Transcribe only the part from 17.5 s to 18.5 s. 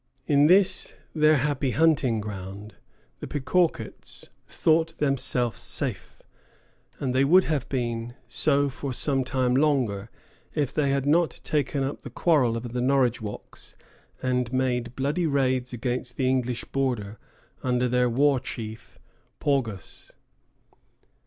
under their war